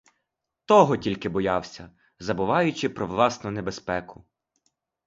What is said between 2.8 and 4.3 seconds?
про власну небезпеку.